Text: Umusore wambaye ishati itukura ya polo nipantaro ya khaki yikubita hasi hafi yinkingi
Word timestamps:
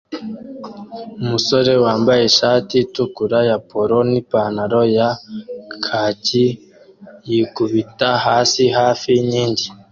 Umusore 1.21 1.71
wambaye 1.83 2.21
ishati 2.29 2.73
itukura 2.85 3.39
ya 3.49 3.57
polo 3.69 3.97
nipantaro 4.11 4.81
ya 4.97 5.09
khaki 5.85 6.45
yikubita 7.29 8.09
hasi 8.25 8.63
hafi 8.77 9.07
yinkingi 9.15 9.67